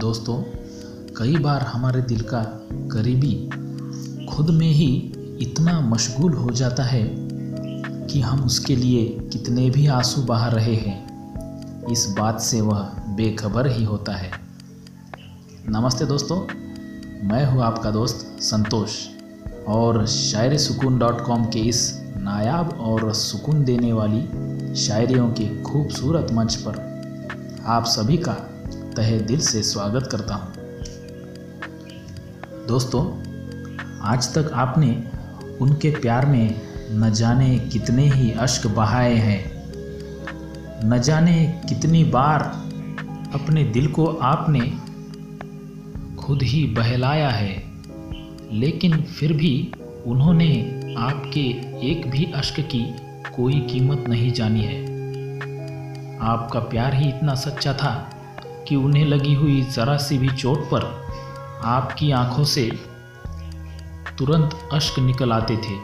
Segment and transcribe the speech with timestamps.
[0.00, 0.42] दोस्तों,
[1.16, 3.50] कई बार हमारे दिल का करीबी
[4.26, 7.02] खुद में ही इतना मशगूल हो जाता है
[8.06, 11.06] कि हम उसके लिए कितने भी आँसू बहा रहे हैं।
[11.92, 12.78] इस बात से वह
[13.08, 14.30] बेखबर ही होता है।
[15.68, 16.40] नमस्ते दोस्तों,
[17.28, 19.06] मैं हूँ आपका दोस्त संतोष।
[19.68, 24.22] और शायर सुकून डॉट कॉम के इस नायाब और सुकून देने वाली
[24.74, 26.90] शायरियों के खूबसूरत मंच पर
[27.66, 28.46] आप सभी का
[29.00, 30.52] तहे दिल से स्वागत करता हूँ।
[32.66, 33.02] दोस्तों,
[34.00, 34.88] आज तक आपने
[35.60, 36.60] उनके प्यार में
[36.92, 39.40] न जाने कितने ही अश्क बहाए हैं,
[40.84, 42.42] न जाने कितनी बार
[43.34, 44.60] अपने दिल को आपने
[46.16, 47.62] खुद ही बहलाया है,
[48.52, 49.72] लेकिन फिर भी
[50.06, 50.52] उन्होंने
[50.98, 51.48] आपके
[51.90, 52.84] एक भी अश्क की
[53.36, 54.84] कोई कीमत नहीं जानी है।
[56.28, 58.10] आपका प्यार ही इतना सच्चा था
[58.70, 61.06] कि उन्हें लगी हुई ज़रा सी भी चोट पर
[61.64, 62.70] आपकी आँखों से
[64.18, 65.74] तुरंत अश्क निकल आते थे।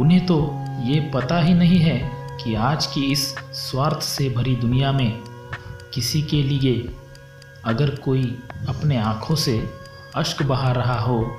[0.00, 2.10] उन्हें तो ये पता ही नहीं है
[2.44, 5.20] कि आज की इस स्वार्थ से भरी दुनिया में
[5.94, 6.96] किसी के लिए
[7.64, 9.74] अगर कोई अपने आँखों से
[10.14, 11.36] अश्क बहा रहा हो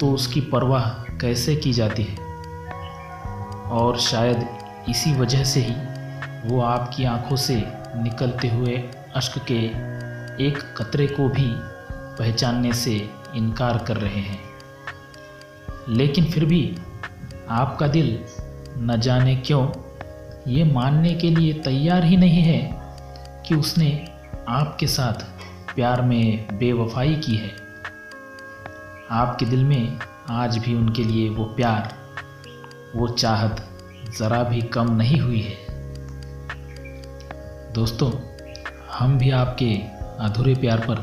[0.00, 2.16] तो उसकी परवाह कैसे की जाती है?
[3.70, 4.48] और शायद
[4.88, 5.74] इसी वजह से ही
[6.48, 9.58] वो आपकी आँखों से निकलते हुए अश्क के
[10.46, 11.54] एक कतरे को भी
[12.18, 14.40] पहचानने से इनकार कर रहे हैं।
[15.88, 16.76] लेकिन फिर भी
[17.48, 18.24] आपका दिल
[18.78, 19.68] न जाने क्यों
[20.48, 22.82] ये मानने के लिए तैयार ही नहीं है
[23.46, 24.08] कि उसने
[24.48, 25.24] आपके साथ
[25.74, 27.52] प्यार में बेवफाई की है।
[29.10, 29.98] आपके दिल में
[30.30, 31.94] आज भी उनके लिए वो प्यार,
[32.96, 33.68] वो चाहत
[34.18, 35.63] ज़रा भी कम नहीं हुई है।
[37.74, 38.10] दोस्तों,
[38.92, 39.66] हम भी आपके
[40.20, 40.96] अधूरे प्यार पर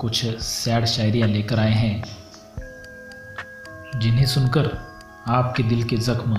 [0.00, 2.02] कुछ सैड शायरियाँ लेकर आए हैं,
[4.00, 4.68] जिन्हें सुनकर
[5.28, 6.36] आपके दिल के ज़ख्म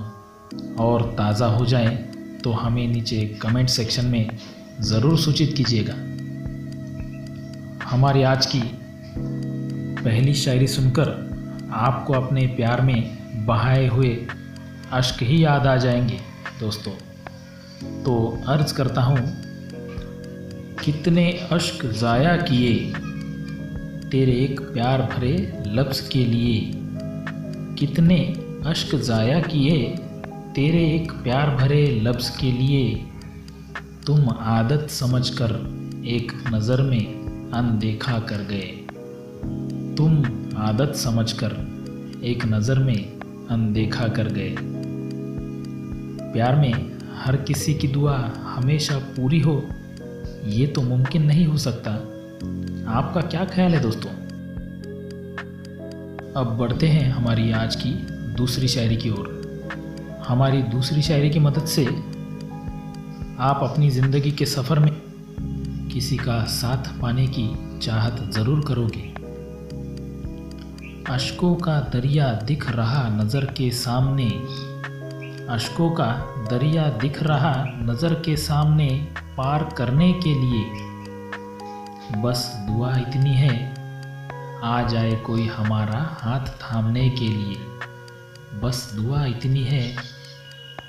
[0.83, 1.95] और ताज़ा हो जाएँ
[2.43, 4.29] तो हमें नीचे कमेंट सेक्शन में
[4.81, 5.93] ज़रूर सूचित कीजिएगा।
[7.87, 8.61] हमारी आज की
[10.03, 11.11] पहली शायरी सुनकर
[11.73, 14.15] आपको अपने प्यार में बहाए हुए
[14.93, 16.19] अश्क ही याद आ जाएँगे,
[16.59, 16.93] दोस्तों।
[18.03, 18.15] तो
[18.47, 19.17] अर्ज़ करता हूँ
[20.83, 22.93] कितने अश्क ज़ाया किए?
[24.11, 26.71] तेरे एक प्यार भरे लफ्ज़ के लिए
[27.79, 28.17] कितने
[28.65, 29.87] अश्क ज़ाया किए?
[30.55, 33.05] तेरे एक प्यार भरे लफ्ज़ के लिए
[34.05, 35.51] तुम आदत समझकर
[36.07, 37.05] एक नज़र में
[37.51, 38.69] अनदेखा कर गए।
[39.95, 40.23] तुम
[40.57, 41.57] आदत समझकर
[42.23, 43.19] एक नज़र में
[43.49, 44.55] अनदेखा कर गए।
[46.33, 46.73] प्यार में
[47.15, 49.69] हर किसी की दुआ हमेशा पूरी हो।
[50.45, 51.91] ये तो मुमकिन नहीं हो सकता।
[52.91, 54.09] आपका क्या ख्याल है दोस्तों?
[56.33, 57.91] अब बढ़ते हैं हमारी आज की
[58.33, 59.37] दूसरी शायरी की ओर।
[60.27, 61.85] हमारी दूसरी शायरी की मदद से
[63.39, 64.91] आप अपनी ज़िंदगी के सफ़र में
[65.93, 69.07] किसी का साथ पाने की चाहत ज़रूर करोगे।
[71.13, 74.29] अशकों का दरिया दिख रहा नज़र के सामने
[75.49, 76.05] अशकों का
[76.51, 78.87] दरिया दिख रहा नज़र के सामने
[79.37, 83.55] पार करने के लिए। बस दुआ इतनी है,
[84.63, 87.55] आ जाए कोई हमारा हाथ थामने के लिए।
[88.61, 89.95] बस दुआ इतनी है,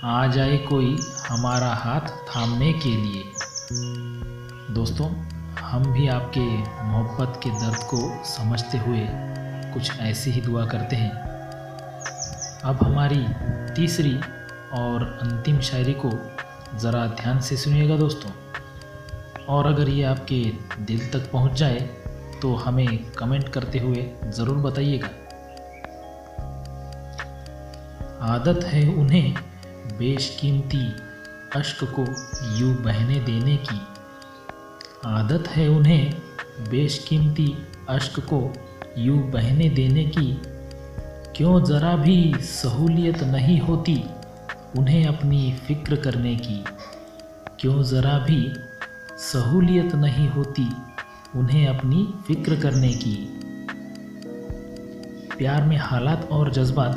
[0.05, 0.97] आ जाए कोई
[1.29, 3.23] हमारा हाथ थामने के लिए।
[4.75, 5.09] दोस्तों,
[5.63, 6.47] हम भी आपके
[6.83, 9.07] मोहब्बत के दर्द को समझते हुए
[9.73, 11.13] कुछ ऐसी ही दुआ करते हैं।
[12.65, 13.25] अब हमारी
[13.75, 14.21] तीसरी
[14.73, 16.11] और अंतिम शायरी को
[16.79, 18.31] ज़रा ध्यान से सुनिएगा दोस्तों।
[19.47, 20.43] और अगर ये आपके
[20.85, 21.81] दिल तक पहुँच जाए
[22.43, 25.09] तो हमें कमेंट करते हुए ज़रूर बताइएगा।
[28.27, 29.35] आदत है उन्हें
[29.99, 30.85] बेशकीमती
[31.57, 32.05] अश्क को
[32.59, 33.81] यूँ बहने देने की।
[35.07, 36.15] आदत है उन्हें
[36.71, 37.53] बेशकीमती
[37.89, 38.41] अश्क को
[38.99, 40.33] यूँ बहने देने की।
[41.37, 44.03] क्यों ज़रा भी सहूलियत नहीं होती?
[44.79, 46.65] उन्हें अपनी फ़िक्र करने की।
[47.61, 48.53] क्यों ज़रा भी
[49.19, 50.69] सहूलियत नहीं होती
[51.37, 53.15] उन्हें अपनी फ़िक्र करने की।
[55.39, 56.97] प्यार में हालात और जज्बात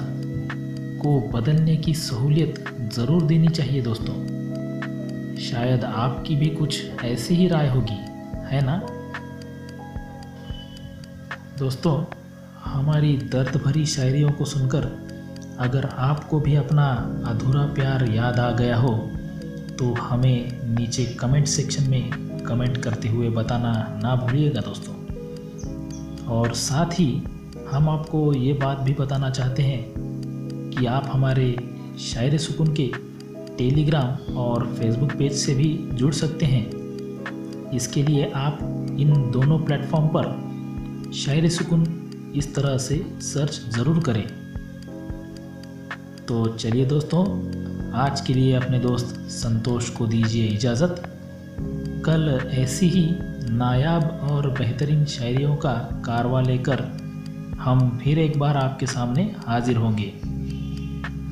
[1.01, 4.15] को बदलने की सहूलियत ज़रूर देनी चाहिए दोस्तों।
[5.37, 7.99] शायद आपकी भी कुछ ऐसी ही राय होगी,
[8.45, 8.77] है ना?
[11.59, 12.03] दोस्तों,
[12.59, 15.12] हमारी दर्द भरी शायरियों को सुनकर
[15.59, 16.85] अगर आपको भी अपना
[17.27, 18.93] अधूरा प्यार याद आ गया हो
[19.79, 23.71] तो हमें नीचे कमेंट सेक्शन में कमेंट करते हुए बताना
[24.03, 24.93] ना भूलिएगा दोस्तों।
[26.27, 27.23] और साथ ही
[27.69, 29.83] हम आपको ये बात भी बताना चाहते हैं
[30.71, 31.55] कि आप हमारे
[31.99, 32.91] शायर सुकून के
[33.57, 38.59] टेलीग्राम और फेसबुक पेज से भी जुड़ सकते हैं। इसके लिए आप
[38.99, 41.85] इन दोनों प्लेटफॉर्म पर शायर सुकून
[42.35, 44.42] इस तरह से सर्च ज़रूर करें।
[46.27, 47.23] तो चलिए दोस्तों,
[47.91, 51.03] आज के लिए अपने दोस्त संतोष को दीजिए इजाज़त।
[52.05, 53.09] कल ऐसी ही
[53.49, 55.73] नायाब और बेहतरीन शायरियों का
[56.05, 56.79] कारवा लेकर
[57.59, 60.13] हम फिर एक बार आपके सामने हाजिर होंगे।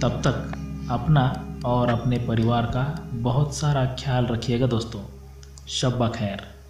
[0.01, 0.51] तब तक
[0.91, 5.01] अपना और अपने परिवार का बहुत सारा ख्याल रखिएगा दोस्तों।
[5.67, 6.60] शब्बा खैर।